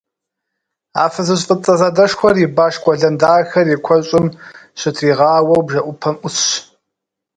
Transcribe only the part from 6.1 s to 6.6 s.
ӏусщ.